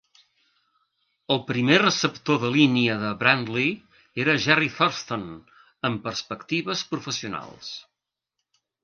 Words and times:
El 1.33 1.41
primer 1.49 1.75
receptor 1.81 2.39
de 2.45 2.49
línia 2.55 2.95
de 3.03 3.11
Brantley 3.19 3.75
era 4.23 4.35
Jerry 4.47 4.71
Thurston, 4.79 5.29
amb 5.91 6.03
perspectives 6.09 6.83
professionals. 6.95 7.71